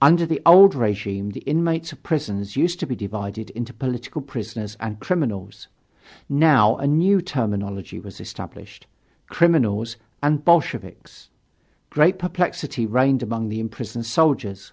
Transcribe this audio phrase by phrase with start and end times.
[0.00, 4.76] Under the old regime the inmates of prisons used to be divided into political prisoners
[4.78, 5.66] and criminals.
[6.28, 8.86] Now a new terminology was established:
[9.28, 11.30] Criminals and Bolsheviks.
[11.90, 14.70] Great perplexity reigned among the imprisoned soldiers.